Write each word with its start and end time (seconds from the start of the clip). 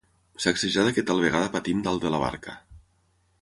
Sacsejada 0.45 0.93
que 0.95 1.03
tal 1.09 1.21
vegada 1.25 1.51
patim 1.57 1.85
dalt 1.89 2.07
de 2.07 2.13
la 2.15 2.23
barca. 2.25 2.57